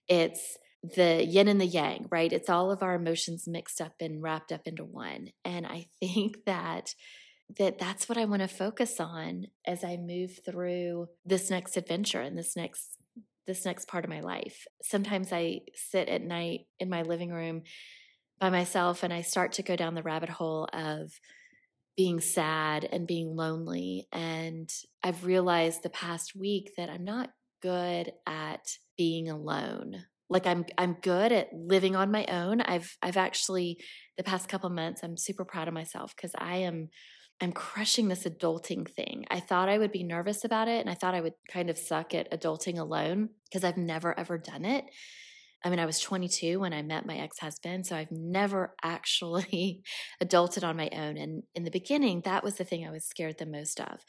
It's 0.06 0.56
the 0.82 1.24
yin 1.24 1.48
and 1.48 1.60
the 1.60 1.66
yang, 1.66 2.06
right? 2.10 2.32
It's 2.32 2.48
all 2.48 2.70
of 2.70 2.82
our 2.82 2.94
emotions 2.94 3.48
mixed 3.48 3.80
up 3.80 3.94
and 4.00 4.22
wrapped 4.22 4.52
up 4.52 4.66
into 4.66 4.84
one. 4.84 5.30
And 5.44 5.66
I 5.66 5.86
think 6.00 6.44
that 6.46 6.94
that 7.58 7.78
that's 7.78 8.08
what 8.08 8.18
I 8.18 8.26
want 8.26 8.42
to 8.42 8.48
focus 8.48 9.00
on 9.00 9.46
as 9.66 9.82
I 9.82 9.96
move 9.96 10.40
through 10.44 11.08
this 11.24 11.50
next 11.50 11.76
adventure 11.76 12.20
and 12.20 12.36
this 12.36 12.54
next 12.54 12.98
this 13.46 13.64
next 13.64 13.88
part 13.88 14.04
of 14.04 14.10
my 14.10 14.20
life. 14.20 14.66
Sometimes 14.82 15.32
I 15.32 15.62
sit 15.74 16.08
at 16.08 16.22
night 16.22 16.66
in 16.78 16.90
my 16.90 17.02
living 17.02 17.30
room 17.30 17.62
by 18.38 18.50
myself 18.50 19.02
and 19.02 19.12
I 19.12 19.22
start 19.22 19.52
to 19.52 19.62
go 19.62 19.76
down 19.76 19.94
the 19.94 20.02
rabbit 20.02 20.28
hole 20.28 20.68
of 20.72 21.12
being 21.96 22.20
sad 22.20 22.88
and 22.90 23.06
being 23.06 23.34
lonely 23.34 24.06
and 24.12 24.70
I've 25.02 25.24
realized 25.24 25.82
the 25.82 25.90
past 25.90 26.36
week 26.36 26.72
that 26.76 26.88
I'm 26.88 27.04
not 27.04 27.30
good 27.60 28.12
at 28.26 28.78
being 28.96 29.28
alone. 29.28 30.04
Like 30.30 30.46
I'm 30.46 30.66
I'm 30.76 30.96
good 31.00 31.32
at 31.32 31.48
living 31.52 31.96
on 31.96 32.12
my 32.12 32.24
own. 32.26 32.60
I've 32.60 32.96
I've 33.02 33.16
actually 33.16 33.78
the 34.16 34.22
past 34.22 34.48
couple 34.48 34.70
months 34.70 35.02
I'm 35.02 35.16
super 35.16 35.44
proud 35.44 35.68
of 35.68 35.74
myself 35.74 36.14
cuz 36.14 36.32
I 36.36 36.58
am 36.58 36.90
I'm 37.40 37.52
crushing 37.52 38.08
this 38.08 38.24
adulting 38.24 38.88
thing. 38.88 39.24
I 39.30 39.40
thought 39.40 39.68
I 39.68 39.78
would 39.78 39.92
be 39.92 40.02
nervous 40.02 40.44
about 40.44 40.68
it 40.68 40.80
and 40.80 40.90
I 40.90 40.94
thought 40.94 41.14
I 41.14 41.20
would 41.20 41.34
kind 41.48 41.70
of 41.70 41.78
suck 41.78 42.14
at 42.14 42.30
adulting 42.30 42.78
alone 42.78 43.30
because 43.44 43.64
I've 43.64 43.76
never 43.76 44.18
ever 44.18 44.38
done 44.38 44.64
it. 44.64 44.84
I 45.64 45.70
mean, 45.70 45.78
I 45.78 45.86
was 45.86 45.98
22 46.00 46.60
when 46.60 46.72
I 46.72 46.82
met 46.82 47.06
my 47.06 47.16
ex 47.16 47.38
husband, 47.38 47.86
so 47.86 47.96
I've 47.96 48.12
never 48.12 48.74
actually 48.82 49.82
adulted 50.22 50.64
on 50.64 50.76
my 50.76 50.88
own. 50.92 51.16
And 51.16 51.42
in 51.54 51.64
the 51.64 51.70
beginning, 51.70 52.22
that 52.24 52.44
was 52.44 52.56
the 52.56 52.64
thing 52.64 52.86
I 52.86 52.90
was 52.90 53.04
scared 53.04 53.38
the 53.38 53.46
most 53.46 53.80
of. 53.80 54.04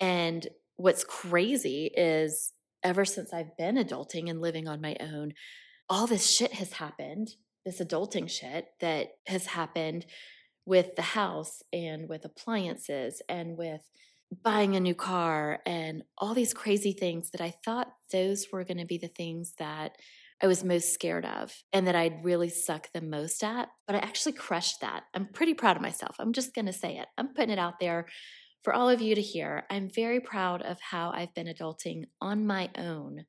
And 0.00 0.46
what's 0.76 1.04
crazy 1.04 1.90
is 1.96 2.52
ever 2.82 3.04
since 3.04 3.32
I've 3.32 3.56
been 3.56 3.76
adulting 3.76 4.28
and 4.28 4.40
living 4.40 4.68
on 4.68 4.80
my 4.80 4.96
own, 5.00 5.32
all 5.88 6.06
this 6.06 6.30
shit 6.30 6.52
has 6.54 6.74
happened, 6.74 7.30
this 7.64 7.80
adulting 7.80 8.28
shit 8.28 8.66
that 8.80 9.08
has 9.26 9.46
happened 9.46 10.06
with 10.66 10.96
the 10.96 11.02
house 11.02 11.62
and 11.72 12.08
with 12.08 12.24
appliances 12.24 13.22
and 13.28 13.56
with 13.56 13.82
buying 14.42 14.74
a 14.74 14.80
new 14.80 14.94
car 14.94 15.60
and 15.64 16.02
all 16.18 16.34
these 16.34 16.52
crazy 16.52 16.92
things 16.92 17.30
that 17.30 17.40
I 17.40 17.54
thought 17.64 17.92
those 18.10 18.46
were 18.52 18.64
going 18.64 18.78
to 18.78 18.84
be 18.84 18.98
the 18.98 19.08
things 19.08 19.54
that 19.58 19.96
I 20.42 20.46
was 20.46 20.62
most 20.62 20.92
scared 20.92 21.24
of 21.24 21.52
and 21.72 21.86
that 21.86 21.96
I'd 21.96 22.24
really 22.24 22.48
suck 22.48 22.88
the 22.92 23.00
most 23.00 23.42
at. 23.42 23.68
But 23.86 23.96
I 23.96 24.00
actually 24.00 24.32
crushed 24.32 24.80
that. 24.80 25.04
I'm 25.14 25.28
pretty 25.32 25.54
proud 25.54 25.76
of 25.76 25.82
myself. 25.82 26.16
I'm 26.18 26.32
just 26.32 26.54
going 26.54 26.66
to 26.66 26.72
say 26.72 26.96
it. 26.96 27.06
I'm 27.16 27.32
putting 27.34 27.50
it 27.50 27.58
out 27.58 27.80
there 27.80 28.06
for 28.62 28.74
all 28.74 28.88
of 28.88 29.00
you 29.00 29.14
to 29.14 29.22
hear. 29.22 29.64
I'm 29.70 29.88
very 29.88 30.20
proud 30.20 30.60
of 30.62 30.78
how 30.90 31.10
I've 31.10 31.34
been 31.34 31.46
adulting 31.46 32.04
on 32.20 32.46
my 32.46 32.70
own 32.76 33.24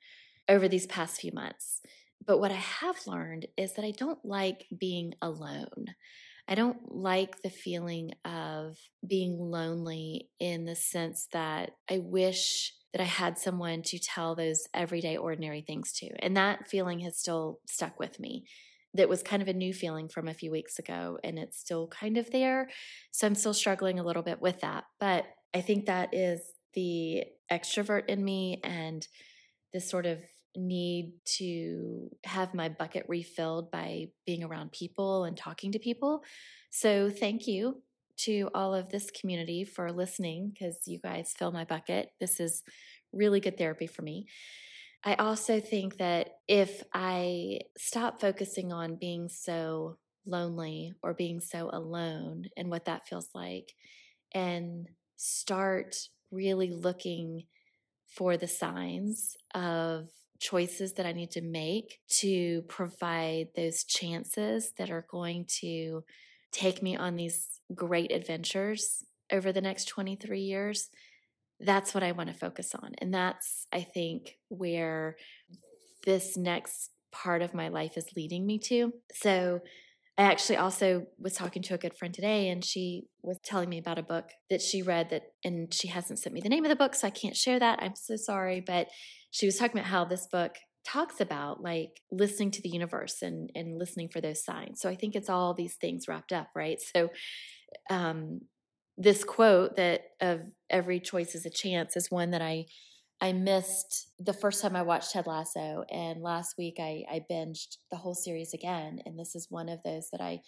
over 0.49 0.67
these 0.67 0.87
past 0.87 1.21
few 1.21 1.31
months. 1.33 1.81
But 2.25 2.39
what 2.39 2.51
I 2.51 2.55
have 2.55 2.97
learned 3.05 3.45
is 3.55 3.73
that 3.73 3.85
I 3.85 3.91
don't 3.91 4.19
like 4.25 4.65
being 4.77 5.13
alone. 5.21 5.85
I 6.47 6.55
don't 6.55 6.77
like 6.93 7.41
the 7.41 7.49
feeling 7.49 8.11
of 8.25 8.77
being 9.07 9.37
lonely 9.37 10.29
in 10.39 10.65
the 10.65 10.75
sense 10.75 11.27
that 11.33 11.71
I 11.89 11.99
wish 11.99 12.73
that 12.97 13.03
I 13.03 13.07
had 13.07 13.37
someone 13.37 13.83
to 13.83 13.99
tell 13.99 14.33
those 14.33 14.67
everyday, 14.73 15.17
ordinary 15.17 15.61
things 15.61 15.93
to. 15.93 16.07
And 16.17 16.35
that 16.35 16.67
feeling 16.67 17.01
has 17.01 17.15
still 17.15 17.59
stuck 17.67 17.99
with 17.99 18.19
me. 18.19 18.45
That 18.95 19.07
was 19.07 19.21
kind 19.21 19.43
of 19.43 19.47
a 19.47 19.53
new 19.53 19.71
feeling 19.71 20.07
from 20.09 20.27
a 20.27 20.33
few 20.33 20.49
weeks 20.49 20.79
ago, 20.79 21.19
and 21.23 21.37
it's 21.37 21.59
still 21.59 21.87
kind 21.89 22.17
of 22.17 22.31
there. 22.31 22.69
So 23.11 23.27
I'm 23.27 23.35
still 23.35 23.53
struggling 23.53 23.99
a 23.99 24.03
little 24.03 24.23
bit 24.23 24.41
with 24.41 24.61
that. 24.61 24.85
But 24.99 25.25
I 25.53 25.61
think 25.61 25.85
that 25.85 26.13
is 26.13 26.41
the 26.73 27.25
extrovert 27.51 28.07
in 28.07 28.23
me 28.25 28.61
and 28.63 29.07
this 29.73 29.87
sort 29.87 30.07
of 30.07 30.19
need 30.55 31.13
to 31.37 32.09
have 32.23 32.55
my 32.55 32.67
bucket 32.67 33.05
refilled 33.07 33.69
by 33.69 34.07
being 34.25 34.43
around 34.43 34.71
people 34.71 35.25
and 35.25 35.37
talking 35.37 35.73
to 35.73 35.79
people. 35.79 36.23
So, 36.71 37.11
thank 37.11 37.45
you 37.45 37.83
to 38.17 38.49
all 38.53 38.73
of 38.73 38.89
this 38.89 39.11
community 39.11 39.63
for 39.63 39.91
listening 39.91 40.51
because 40.53 40.79
you 40.85 40.99
guys 40.99 41.33
fill 41.37 41.51
my 41.51 41.63
bucket. 41.63 42.09
This 42.19 42.39
is 42.39 42.63
really 43.13 43.39
good 43.39 43.57
therapy 43.57 43.87
for 43.87 44.01
me. 44.01 44.27
I 45.03 45.15
also 45.15 45.59
think 45.59 45.97
that 45.97 46.29
if 46.47 46.83
I 46.93 47.59
stop 47.77 48.19
focusing 48.19 48.73
on 48.73 48.95
being 48.95 49.29
so 49.29 49.97
lonely 50.25 50.93
or 51.01 51.13
being 51.13 51.39
so 51.39 51.69
alone 51.71 52.45
and 52.57 52.69
what 52.69 52.85
that 52.85 53.07
feels 53.07 53.29
like, 53.33 53.73
and 54.33 54.87
start 55.15 55.95
really 56.31 56.71
looking 56.71 57.43
for 58.07 58.37
the 58.37 58.47
signs 58.47 59.35
of 59.55 60.09
choices 60.39 60.93
that 60.93 61.05
I 61.05 61.13
need 61.13 61.31
to 61.31 61.41
make 61.41 61.99
to 62.19 62.61
provide 62.63 63.47
those 63.55 63.83
chances 63.83 64.73
that 64.77 64.91
are 64.91 65.05
going 65.09 65.45
to 65.61 66.03
take 66.57 66.81
me 66.81 66.95
on 66.95 67.15
these 67.15 67.47
great 67.75 68.11
adventures 68.11 69.03
over 69.31 69.51
the 69.51 69.61
next 69.61 69.85
23 69.85 70.39
years. 70.39 70.89
That's 71.59 71.93
what 71.93 72.03
I 72.03 72.11
want 72.11 72.29
to 72.29 72.35
focus 72.35 72.73
on. 72.75 72.93
And 72.99 73.13
that's, 73.13 73.67
I 73.71 73.81
think, 73.81 74.37
where 74.49 75.17
this 76.05 76.37
next 76.37 76.91
part 77.11 77.41
of 77.41 77.53
my 77.53 77.67
life 77.67 77.97
is 77.97 78.15
leading 78.15 78.45
me 78.45 78.59
to. 78.59 78.93
So, 79.13 79.61
I 80.19 80.23
actually 80.23 80.55
also 80.57 81.05
was 81.19 81.35
talking 81.35 81.61
to 81.63 81.75
a 81.75 81.77
good 81.77 81.95
friend 81.95 82.11
today, 82.11 82.49
and 82.49 82.65
she 82.65 83.03
was 83.21 83.37
telling 83.43 83.69
me 83.69 83.77
about 83.77 83.99
a 83.99 84.03
book 84.03 84.31
that 84.49 84.63
she 84.63 84.81
read 84.81 85.11
that, 85.11 85.33
and 85.43 85.71
she 85.71 85.89
hasn't 85.89 86.17
sent 86.17 86.33
me 86.33 86.41
the 86.41 86.49
name 86.49 86.65
of 86.65 86.69
the 86.69 86.75
book, 86.75 86.95
so 86.95 87.05
I 87.05 87.11
can't 87.11 87.35
share 87.35 87.59
that. 87.59 87.77
I'm 87.83 87.95
so 87.95 88.15
sorry. 88.15 88.63
But 88.65 88.87
she 89.29 89.45
was 89.45 89.57
talking 89.57 89.77
about 89.77 89.91
how 89.91 90.05
this 90.05 90.25
book 90.25 90.55
talks 90.87 91.19
about 91.19 91.61
like 91.61 92.01
listening 92.11 92.51
to 92.51 92.61
the 92.61 92.69
universe 92.69 93.21
and 93.21 93.51
and 93.55 93.77
listening 93.77 94.07
for 94.07 94.21
those 94.21 94.43
signs. 94.43 94.79
So 94.79 94.89
I 94.89 94.95
think 94.95 95.15
it's 95.15 95.29
all 95.29 95.53
these 95.53 95.75
things 95.75 96.07
wrapped 96.07 96.31
up, 96.31 96.49
right? 96.55 96.79
So 96.79 97.09
um 97.89 98.41
this 98.97 99.23
quote 99.23 99.75
that 99.75 100.01
of 100.21 100.41
every 100.69 100.99
choice 100.99 101.35
is 101.35 101.45
a 101.45 101.51
chance 101.51 101.95
is 101.95 102.09
one 102.09 102.31
that 102.31 102.41
I 102.41 102.65
I 103.19 103.33
missed 103.33 104.09
the 104.19 104.33
first 104.33 104.61
time 104.61 104.75
I 104.75 104.83
watched 104.83 105.11
Ted 105.11 105.25
Lasso, 105.25 105.83
and 105.89 106.21
last 106.21 106.53
week 106.55 106.75
I, 106.79 107.03
I 107.09 107.25
binged 107.31 107.77
the 107.89 107.97
whole 107.97 108.13
series 108.13 108.53
again, 108.53 108.99
and 109.07 109.17
this 109.17 109.35
is 109.35 109.47
one 109.49 109.69
of 109.69 109.81
those 109.83 110.09
that 110.11 110.21
I 110.21 110.41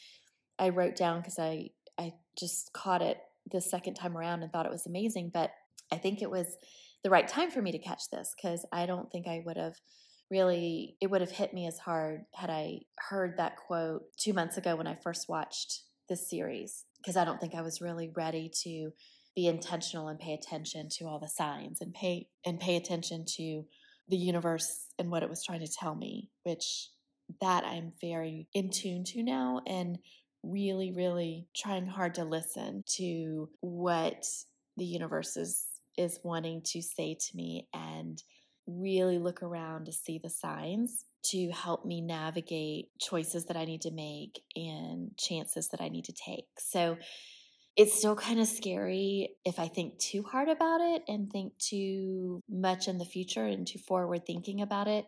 I 0.60 0.70
wrote 0.70 0.96
down 0.96 1.20
because 1.20 1.40
I 1.40 1.70
I 1.98 2.14
just 2.38 2.72
caught 2.74 3.02
it 3.02 3.18
the 3.52 3.62
second 3.62 3.96
time 3.96 4.16
around 4.16 4.44
and 4.44 4.52
thought 4.52 4.68
it 4.68 4.72
was 4.72 4.86
amazing, 4.86 5.32
but 5.34 5.52
I 5.92 5.98
think 5.98 6.22
it 6.22 6.30
was 6.30 6.58
the 7.04 7.10
right 7.10 7.28
time 7.28 7.50
for 7.50 7.62
me 7.62 7.72
to 7.72 7.80
catch 7.80 8.10
this 8.12 8.36
because 8.36 8.66
I 8.72 8.86
don't 8.86 9.12
think 9.12 9.28
I 9.28 9.42
would 9.46 9.58
have 9.58 9.76
really 10.30 10.96
it 11.02 11.08
would 11.08 11.22
have 11.22 11.32
hit 11.32 11.54
me 11.54 11.68
as 11.68 11.80
hard 11.80 12.26
had 12.34 12.50
I 12.50 12.82
heard 13.10 13.38
that 13.38 13.58
quote 13.58 14.04
two 14.18 14.34
months 14.34 14.58
ago 14.58 14.76
when 14.76 14.88
I 14.88 14.96
first 14.96 15.30
watched 15.30 15.82
this 16.08 16.30
series 16.30 16.86
because 16.98 17.18
I 17.18 17.26
don't 17.26 17.40
think 17.40 17.56
I 17.56 17.62
was 17.62 17.82
really 17.82 18.12
ready 18.16 18.52
to 18.64 18.92
be 19.36 19.48
intentional 19.48 20.08
and 20.08 20.20
pay 20.20 20.34
attention 20.34 20.90
to 20.90 21.06
all 21.06 21.20
the 21.20 21.30
signs 21.30 21.82
and 21.82 21.94
pay 21.94 22.28
and 22.46 22.60
pay 22.60 22.76
attention 22.76 23.26
to 23.38 23.64
the 24.10 24.18
universe 24.18 24.88
and 24.98 25.10
what 25.10 25.24
it 25.24 25.30
was 25.30 25.44
trying 25.44 25.62
to 25.62 25.72
tell 25.72 25.96
me, 25.96 26.30
which 26.44 26.90
that 27.42 27.64
I'm 27.64 27.94
very 28.02 28.48
in 28.54 28.72
tune 28.72 29.04
to 29.06 29.24
now 29.24 29.62
and 29.68 30.00
really, 30.44 30.92
really 30.92 31.48
trying 31.56 31.86
hard 31.86 32.16
to 32.16 32.26
listen 32.26 32.84
to 32.98 33.50
what 33.62 34.26
the 34.78 34.86
universe 34.86 35.38
is 35.38 35.66
is 35.98 36.20
wanting 36.24 36.62
to 36.64 36.82
say 36.82 37.16
to 37.20 37.36
me 37.36 37.68
and 37.74 38.24
really 38.70 39.20
look 39.20 39.44
around 39.44 39.86
to 39.86 39.92
see 39.92 40.20
the 40.22 40.30
signs 40.30 41.06
to 41.22 41.50
help 41.52 41.86
me 41.86 42.02
navigate 42.02 42.88
choices 43.00 43.46
that 43.46 43.58
I 43.58 43.66
need 43.66 43.82
to 43.82 43.92
make 43.92 44.42
and 44.56 45.12
chances 45.18 45.70
that 45.70 45.82
I 45.82 45.90
need 45.90 46.06
to 46.06 46.14
take. 46.14 46.46
So 46.58 46.98
it's 47.76 47.94
still 47.94 48.16
kind 48.16 48.40
of 48.40 48.48
scary 48.48 49.36
if 49.46 49.60
I 49.60 49.68
think 49.68 50.00
too 50.00 50.24
hard 50.24 50.50
about 50.50 50.82
it 50.82 51.04
and 51.08 51.32
think 51.32 51.58
too 51.58 52.42
much 52.50 52.88
in 52.88 52.98
the 52.98 53.06
future 53.06 53.46
and 53.46 53.66
too 53.66 53.80
forward 53.80 54.26
thinking 54.26 54.62
about 54.62 54.88
it. 54.88 55.06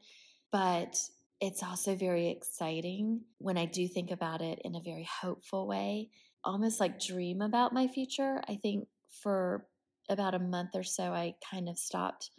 But 0.51 0.97
it's 1.39 1.63
also 1.63 1.95
very 1.95 2.29
exciting 2.29 3.21
when 3.39 3.57
I 3.57 3.65
do 3.65 3.87
think 3.87 4.11
about 4.11 4.41
it 4.41 4.59
in 4.63 4.75
a 4.75 4.81
very 4.81 5.07
hopeful 5.21 5.67
way, 5.67 6.09
almost 6.43 6.79
like 6.79 6.99
dream 6.99 7.41
about 7.41 7.73
my 7.73 7.87
future. 7.87 8.41
I 8.47 8.55
think 8.55 8.87
for 9.09 9.65
about 10.07 10.35
a 10.35 10.39
month 10.39 10.75
or 10.75 10.83
so, 10.83 11.13
I 11.13 11.35
kind 11.49 11.67
of 11.67 11.79
stopped 11.79 12.29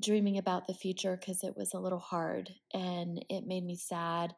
dreaming 0.00 0.38
about 0.38 0.66
the 0.66 0.74
future 0.74 1.16
because 1.18 1.42
it 1.42 1.56
was 1.56 1.74
a 1.74 1.80
little 1.80 1.98
hard 1.98 2.50
and 2.72 3.24
it 3.28 3.46
made 3.46 3.64
me 3.64 3.76
sad 3.76 4.34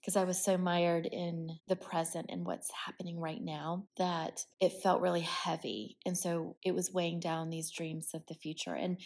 because 0.00 0.16
I 0.16 0.24
was 0.24 0.42
so 0.42 0.56
mired 0.56 1.06
in 1.06 1.58
the 1.66 1.74
present 1.74 2.26
and 2.28 2.46
what's 2.46 2.70
happening 2.70 3.18
right 3.18 3.42
now 3.42 3.88
that 3.96 4.44
it 4.60 4.80
felt 4.80 5.00
really 5.00 5.22
heavy. 5.22 5.96
And 6.06 6.16
so 6.16 6.54
it 6.64 6.74
was 6.74 6.92
weighing 6.92 7.18
down 7.18 7.50
these 7.50 7.72
dreams 7.72 8.10
of 8.14 8.22
the 8.28 8.34
future. 8.34 8.74
And 8.74 8.98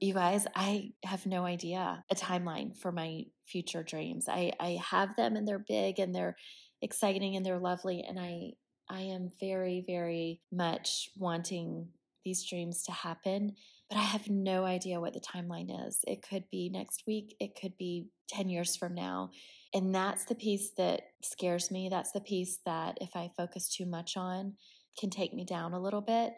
you 0.00 0.12
guys, 0.12 0.46
I 0.54 0.90
have 1.02 1.24
no 1.24 1.46
idea 1.46 2.04
a 2.10 2.14
timeline 2.14 2.76
for 2.76 2.92
my 2.92 3.24
future 3.46 3.82
dreams. 3.82 4.28
I, 4.28 4.52
I 4.60 4.78
have 4.90 5.16
them 5.16 5.34
and 5.34 5.48
they're 5.48 5.64
big 5.66 5.98
and 5.98 6.14
they're 6.14 6.36
exciting 6.82 7.36
and 7.36 7.44
they're 7.44 7.58
lovely. 7.58 8.04
And 8.06 8.20
I, 8.20 8.52
I 8.90 9.00
am 9.00 9.30
very, 9.40 9.82
very 9.86 10.42
much 10.52 11.08
wanting 11.16 11.88
these 12.24 12.44
dreams 12.44 12.82
to 12.84 12.92
happen, 12.92 13.54
but 13.88 13.98
I 13.98 14.02
have 14.02 14.28
no 14.28 14.64
idea 14.64 15.00
what 15.00 15.14
the 15.14 15.20
timeline 15.20 15.86
is. 15.86 16.00
It 16.06 16.22
could 16.22 16.44
be 16.50 16.68
next 16.68 17.04
week, 17.06 17.34
it 17.40 17.58
could 17.60 17.76
be 17.78 18.08
10 18.28 18.48
years 18.48 18.76
from 18.76 18.94
now. 18.94 19.30
And 19.74 19.94
that's 19.94 20.24
the 20.24 20.34
piece 20.34 20.72
that 20.76 21.02
scares 21.22 21.70
me. 21.70 21.88
That's 21.90 22.12
the 22.12 22.20
piece 22.20 22.58
that 22.66 22.98
if 23.00 23.10
I 23.14 23.30
focus 23.36 23.74
too 23.74 23.86
much 23.86 24.16
on, 24.16 24.54
can 24.98 25.10
take 25.10 25.32
me 25.32 25.44
down 25.44 25.72
a 25.72 25.80
little 25.80 26.00
bit. 26.00 26.32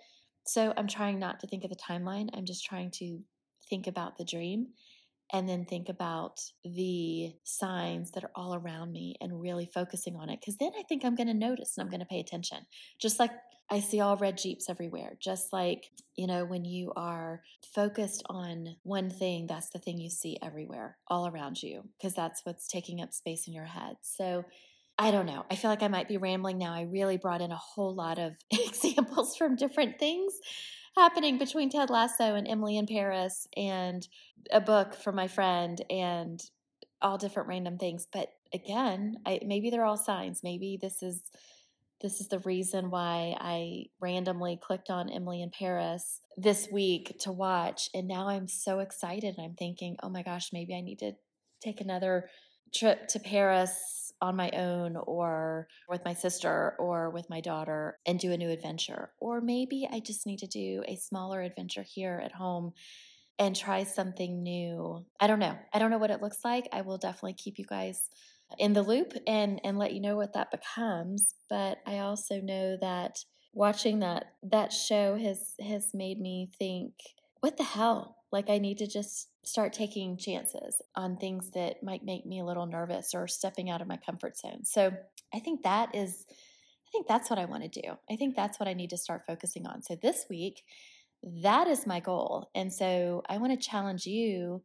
So 0.46 0.72
I'm 0.76 0.88
trying 0.88 1.18
not 1.18 1.40
to 1.40 1.46
think 1.46 1.64
of 1.64 1.70
the 1.70 1.76
timeline. 1.76 2.28
I'm 2.34 2.44
just 2.46 2.64
trying 2.64 2.90
to 2.94 3.18
think 3.68 3.86
about 3.86 4.18
the 4.18 4.24
dream 4.24 4.68
and 5.32 5.48
then 5.48 5.64
think 5.64 5.88
about 5.88 6.40
the 6.64 7.32
signs 7.44 8.10
that 8.12 8.24
are 8.24 8.32
all 8.34 8.54
around 8.54 8.92
me 8.92 9.16
and 9.20 9.40
really 9.40 9.66
focusing 9.66 10.16
on 10.16 10.28
it. 10.28 10.40
Because 10.40 10.56
then 10.56 10.72
I 10.78 10.82
think 10.82 11.04
I'm 11.04 11.14
going 11.14 11.28
to 11.28 11.34
notice 11.34 11.76
and 11.76 11.84
I'm 11.84 11.90
going 11.90 12.00
to 12.00 12.06
pay 12.06 12.20
attention. 12.20 12.58
Just 13.00 13.20
like 13.20 13.30
I 13.70 13.78
see 13.78 14.00
all 14.00 14.16
red 14.16 14.36
Jeeps 14.36 14.68
everywhere. 14.68 15.12
Just 15.20 15.52
like, 15.52 15.90
you 16.16 16.26
know, 16.26 16.44
when 16.44 16.64
you 16.64 16.92
are 16.96 17.42
focused 17.74 18.24
on 18.26 18.76
one 18.82 19.10
thing, 19.10 19.46
that's 19.46 19.70
the 19.70 19.78
thing 19.78 19.98
you 19.98 20.10
see 20.10 20.36
everywhere, 20.42 20.98
all 21.06 21.28
around 21.28 21.62
you, 21.62 21.84
because 21.96 22.14
that's 22.14 22.44
what's 22.44 22.66
taking 22.66 23.00
up 23.00 23.12
space 23.12 23.46
in 23.46 23.54
your 23.54 23.66
head. 23.66 23.96
So, 24.02 24.44
I 24.98 25.12
don't 25.12 25.24
know. 25.24 25.46
I 25.50 25.56
feel 25.56 25.70
like 25.70 25.82
I 25.82 25.88
might 25.88 26.08
be 26.08 26.18
rambling 26.18 26.58
now. 26.58 26.74
I 26.74 26.82
really 26.82 27.16
brought 27.16 27.40
in 27.40 27.52
a 27.52 27.56
whole 27.56 27.94
lot 27.94 28.18
of 28.18 28.36
examples 28.50 29.34
from 29.34 29.56
different 29.56 29.98
things 29.98 30.34
happening 30.96 31.38
between 31.38 31.70
Ted 31.70 31.90
Lasso 31.90 32.34
and 32.34 32.46
Emily 32.48 32.76
in 32.76 32.86
Paris 32.86 33.46
and 33.56 34.06
a 34.50 34.60
book 34.60 34.94
from 34.94 35.14
my 35.14 35.28
friend 35.28 35.80
and 35.90 36.42
all 37.02 37.18
different 37.18 37.48
random 37.48 37.78
things. 37.78 38.06
But 38.12 38.28
again, 38.52 39.16
I, 39.24 39.40
maybe 39.44 39.70
they're 39.70 39.84
all 39.84 39.96
signs. 39.96 40.40
Maybe 40.42 40.78
this 40.80 41.02
is 41.02 41.20
this 42.00 42.20
is 42.20 42.28
the 42.28 42.38
reason 42.40 42.88
why 42.88 43.36
I 43.38 43.86
randomly 44.00 44.58
clicked 44.60 44.88
on 44.88 45.10
Emily 45.10 45.42
in 45.42 45.50
Paris 45.50 46.22
this 46.36 46.66
week 46.72 47.18
to 47.20 47.32
watch. 47.32 47.90
And 47.92 48.08
now 48.08 48.28
I'm 48.28 48.48
so 48.48 48.78
excited. 48.78 49.36
I'm 49.38 49.54
thinking, 49.54 49.96
oh 50.02 50.08
my 50.08 50.22
gosh, 50.22 50.48
maybe 50.50 50.74
I 50.74 50.80
need 50.80 51.00
to 51.00 51.12
take 51.62 51.82
another 51.82 52.30
trip 52.72 53.06
to 53.08 53.18
Paris 53.18 54.09
on 54.20 54.36
my 54.36 54.50
own 54.50 54.96
or 54.96 55.68
with 55.88 56.04
my 56.04 56.14
sister 56.14 56.74
or 56.78 57.10
with 57.10 57.28
my 57.30 57.40
daughter 57.40 57.98
and 58.06 58.18
do 58.18 58.32
a 58.32 58.36
new 58.36 58.50
adventure. 58.50 59.10
Or 59.20 59.40
maybe 59.40 59.88
I 59.90 60.00
just 60.00 60.26
need 60.26 60.38
to 60.40 60.46
do 60.46 60.82
a 60.86 60.96
smaller 60.96 61.40
adventure 61.40 61.82
here 61.82 62.20
at 62.22 62.32
home 62.32 62.72
and 63.38 63.56
try 63.56 63.84
something 63.84 64.42
new. 64.42 65.04
I 65.18 65.26
don't 65.26 65.38
know. 65.38 65.56
I 65.72 65.78
don't 65.78 65.90
know 65.90 65.98
what 65.98 66.10
it 66.10 66.20
looks 66.20 66.44
like. 66.44 66.68
I 66.72 66.82
will 66.82 66.98
definitely 66.98 67.34
keep 67.34 67.58
you 67.58 67.64
guys 67.64 68.10
in 68.58 68.72
the 68.72 68.82
loop 68.82 69.14
and 69.26 69.60
and 69.64 69.78
let 69.78 69.92
you 69.92 70.00
know 70.00 70.16
what 70.16 70.34
that 70.34 70.50
becomes, 70.50 71.34
but 71.48 71.78
I 71.86 71.98
also 71.98 72.40
know 72.40 72.76
that 72.80 73.24
watching 73.52 74.00
that 74.00 74.32
that 74.42 74.72
show 74.72 75.16
has 75.16 75.54
has 75.60 75.94
made 75.94 76.20
me 76.20 76.50
think 76.58 76.92
what 77.40 77.56
the 77.56 77.64
hell? 77.64 78.19
Like 78.32 78.48
I 78.48 78.58
need 78.58 78.78
to 78.78 78.86
just 78.86 79.28
start 79.44 79.72
taking 79.72 80.16
chances 80.16 80.80
on 80.94 81.16
things 81.16 81.50
that 81.50 81.82
might 81.82 82.04
make 82.04 82.24
me 82.26 82.40
a 82.40 82.44
little 82.44 82.66
nervous 82.66 83.14
or 83.14 83.26
stepping 83.26 83.70
out 83.70 83.80
of 83.80 83.88
my 83.88 83.96
comfort 83.96 84.36
zone. 84.36 84.64
So 84.64 84.92
I 85.34 85.40
think 85.40 85.62
that 85.62 85.94
is, 85.94 86.26
I 86.30 86.90
think 86.92 87.06
that's 87.08 87.28
what 87.30 87.38
I 87.38 87.46
want 87.46 87.64
to 87.64 87.80
do. 87.82 87.88
I 88.10 88.16
think 88.16 88.36
that's 88.36 88.60
what 88.60 88.68
I 88.68 88.74
need 88.74 88.90
to 88.90 88.96
start 88.96 89.22
focusing 89.26 89.66
on. 89.66 89.82
So 89.82 89.96
this 89.96 90.26
week, 90.30 90.62
that 91.42 91.66
is 91.68 91.86
my 91.86 92.00
goal. 92.00 92.50
And 92.54 92.72
so 92.72 93.22
I 93.28 93.38
want 93.38 93.52
to 93.52 93.68
challenge 93.68 94.06
you 94.06 94.62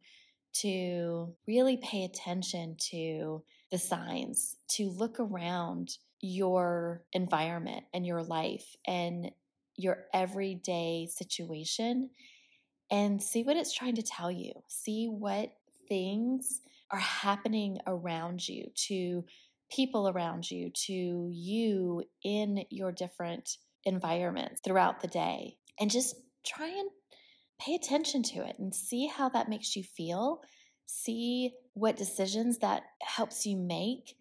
to 0.60 1.34
really 1.46 1.76
pay 1.76 2.04
attention 2.04 2.76
to 2.78 3.42
the 3.70 3.78
signs, 3.78 4.56
to 4.68 4.88
look 4.88 5.20
around 5.20 5.98
your 6.20 7.02
environment 7.12 7.84
and 7.92 8.06
your 8.06 8.22
life 8.22 8.76
and 8.86 9.30
your 9.76 10.04
everyday 10.14 11.08
situation 11.10 12.08
and 12.90 13.22
see 13.22 13.42
what 13.42 13.56
it's 13.56 13.74
trying 13.74 13.96
to 13.96 14.02
tell 14.02 14.30
you. 14.30 14.52
See 14.68 15.06
what 15.06 15.52
things 15.88 16.60
are 16.90 16.98
happening 16.98 17.78
around 17.86 18.46
you, 18.46 18.70
to 18.86 19.24
people 19.70 20.08
around 20.08 20.50
you, 20.50 20.70
to 20.70 21.28
you 21.32 22.04
in 22.22 22.64
your 22.70 22.92
different 22.92 23.56
environments 23.84 24.60
throughout 24.64 25.00
the 25.00 25.08
day. 25.08 25.56
And 25.80 25.90
just 25.90 26.14
try 26.44 26.68
and 26.68 26.90
pay 27.60 27.74
attention 27.74 28.22
to 28.22 28.46
it 28.46 28.56
and 28.58 28.74
see 28.74 29.06
how 29.06 29.28
that 29.30 29.48
makes 29.48 29.74
you 29.74 29.82
feel. 29.82 30.40
See 30.86 31.52
what 31.74 31.96
decisions 31.96 32.58
that 32.58 32.82
helps 33.02 33.46
you 33.46 33.56
make 33.56 34.14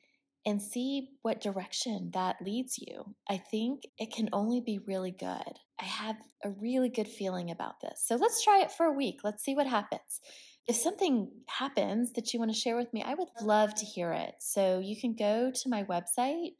and 0.45 0.61
see 0.61 1.09
what 1.23 1.41
direction 1.41 2.11
that 2.13 2.37
leads 2.41 2.77
you. 2.77 3.15
I 3.27 3.37
think 3.37 3.83
it 3.97 4.13
can 4.13 4.29
only 4.31 4.61
be 4.61 4.79
really 4.85 5.11
good. 5.11 5.59
I 5.79 5.85
have 5.85 6.17
a 6.43 6.51
really 6.51 6.89
good 6.89 7.07
feeling 7.07 7.49
about 7.49 7.81
this. 7.81 8.03
So 8.05 8.15
let's 8.15 8.43
try 8.43 8.61
it 8.61 8.71
for 8.71 8.85
a 8.85 8.93
week. 8.93 9.21
Let's 9.23 9.43
see 9.43 9.55
what 9.55 9.67
happens. 9.67 10.21
If 10.67 10.75
something 10.75 11.29
happens 11.47 12.13
that 12.13 12.33
you 12.33 12.39
want 12.39 12.51
to 12.51 12.57
share 12.57 12.75
with 12.75 12.93
me, 12.93 13.03
I 13.03 13.15
would 13.15 13.27
love 13.41 13.73
to 13.75 13.85
hear 13.85 14.11
it. 14.13 14.35
So 14.39 14.79
you 14.79 14.99
can 14.99 15.15
go 15.15 15.51
to 15.51 15.69
my 15.69 15.83
website, 15.83 16.51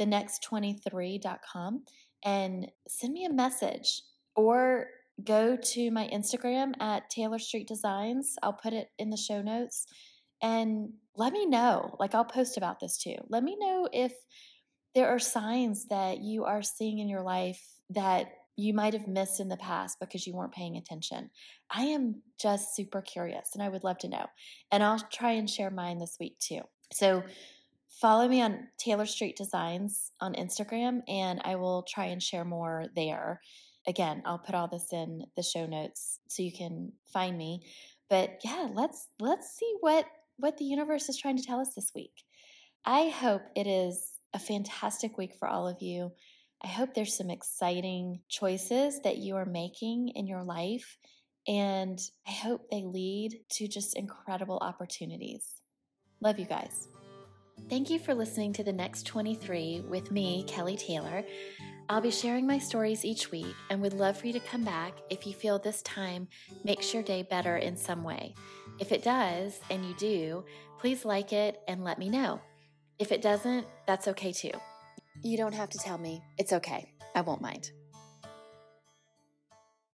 thenext23.com, 0.00 1.84
and 2.24 2.70
send 2.88 3.12
me 3.12 3.24
a 3.24 3.32
message 3.32 4.02
or 4.34 4.88
go 5.24 5.56
to 5.56 5.90
my 5.90 6.08
Instagram 6.12 6.72
at 6.80 7.08
Taylor 7.08 7.38
Street 7.38 7.68
Designs. 7.68 8.36
I'll 8.42 8.52
put 8.52 8.72
it 8.72 8.88
in 8.98 9.10
the 9.10 9.16
show 9.16 9.40
notes 9.40 9.86
and 10.42 10.92
let 11.16 11.32
me 11.32 11.46
know. 11.46 11.96
Like, 11.98 12.14
I'll 12.14 12.24
post 12.24 12.56
about 12.56 12.80
this 12.80 12.98
too. 12.98 13.16
Let 13.28 13.42
me 13.42 13.56
know 13.58 13.88
if 13.92 14.12
there 14.94 15.08
are 15.08 15.18
signs 15.18 15.86
that 15.86 16.18
you 16.18 16.44
are 16.44 16.62
seeing 16.62 16.98
in 16.98 17.08
your 17.08 17.22
life 17.22 17.62
that 17.90 18.28
you 18.56 18.72
might 18.72 18.94
have 18.94 19.06
missed 19.06 19.38
in 19.38 19.48
the 19.48 19.56
past 19.58 20.00
because 20.00 20.26
you 20.26 20.34
weren't 20.34 20.54
paying 20.54 20.76
attention. 20.76 21.30
I 21.70 21.82
am 21.82 22.22
just 22.40 22.74
super 22.74 23.02
curious 23.02 23.50
and 23.52 23.62
I 23.62 23.68
would 23.68 23.84
love 23.84 23.98
to 23.98 24.08
know. 24.08 24.26
And 24.72 24.82
I'll 24.82 24.98
try 25.12 25.32
and 25.32 25.48
share 25.48 25.70
mine 25.70 25.98
this 25.98 26.16
week 26.18 26.38
too. 26.38 26.62
So, 26.92 27.22
follow 28.00 28.28
me 28.28 28.42
on 28.42 28.68
Taylor 28.78 29.06
Street 29.06 29.36
Designs 29.36 30.12
on 30.20 30.34
Instagram 30.34 31.00
and 31.08 31.40
I 31.44 31.56
will 31.56 31.82
try 31.82 32.06
and 32.06 32.22
share 32.22 32.44
more 32.44 32.86
there. 32.94 33.40
Again, 33.86 34.22
I'll 34.24 34.38
put 34.38 34.54
all 34.54 34.68
this 34.68 34.92
in 34.92 35.24
the 35.36 35.42
show 35.42 35.66
notes 35.66 36.18
so 36.28 36.42
you 36.42 36.52
can 36.52 36.92
find 37.12 37.36
me. 37.36 37.66
But 38.08 38.40
yeah, 38.44 38.68
let's 38.72 39.08
let's 39.20 39.56
see 39.56 39.74
what 39.80 40.06
what 40.38 40.58
the 40.58 40.64
universe 40.64 41.08
is 41.08 41.18
trying 41.18 41.36
to 41.36 41.42
tell 41.42 41.60
us 41.60 41.74
this 41.74 41.92
week. 41.94 42.12
I 42.84 43.08
hope 43.08 43.42
it 43.54 43.66
is 43.66 44.12
a 44.34 44.38
fantastic 44.38 45.18
week 45.18 45.34
for 45.38 45.48
all 45.48 45.66
of 45.66 45.80
you. 45.80 46.12
I 46.62 46.68
hope 46.68 46.94
there's 46.94 47.16
some 47.16 47.30
exciting 47.30 48.20
choices 48.28 49.00
that 49.02 49.18
you 49.18 49.36
are 49.36 49.44
making 49.44 50.10
in 50.10 50.26
your 50.26 50.42
life, 50.42 50.96
and 51.46 51.98
I 52.26 52.32
hope 52.32 52.70
they 52.70 52.82
lead 52.82 53.40
to 53.52 53.68
just 53.68 53.96
incredible 53.96 54.58
opportunities. 54.60 55.46
Love 56.20 56.38
you 56.38 56.46
guys. 56.46 56.88
Thank 57.68 57.90
you 57.90 57.98
for 57.98 58.14
listening 58.14 58.52
to 58.54 58.64
the 58.64 58.72
next 58.72 59.06
23 59.06 59.84
with 59.88 60.10
me, 60.12 60.44
Kelly 60.46 60.76
Taylor. 60.76 61.24
I'll 61.88 62.00
be 62.00 62.10
sharing 62.10 62.46
my 62.46 62.58
stories 62.58 63.04
each 63.04 63.30
week 63.30 63.54
and 63.70 63.80
would 63.80 63.92
love 63.92 64.18
for 64.18 64.26
you 64.26 64.32
to 64.32 64.40
come 64.40 64.64
back 64.64 64.92
if 65.10 65.26
you 65.26 65.32
feel 65.32 65.58
this 65.58 65.82
time 65.82 66.28
makes 66.64 66.92
your 66.92 67.02
day 67.02 67.22
better 67.22 67.56
in 67.56 67.76
some 67.76 68.02
way. 68.02 68.34
If 68.78 68.92
it 68.92 69.02
does, 69.02 69.60
and 69.70 69.84
you 69.84 69.94
do, 69.94 70.44
please 70.78 71.04
like 71.04 71.32
it 71.32 71.60
and 71.66 71.84
let 71.84 71.98
me 71.98 72.08
know. 72.08 72.40
If 72.98 73.12
it 73.12 73.22
doesn't, 73.22 73.66
that's 73.86 74.08
okay 74.08 74.32
too. 74.32 74.52
You 75.22 75.36
don't 75.36 75.54
have 75.54 75.70
to 75.70 75.78
tell 75.78 75.98
me. 75.98 76.22
It's 76.38 76.52
okay. 76.52 76.92
I 77.14 77.22
won't 77.22 77.40
mind. 77.40 77.70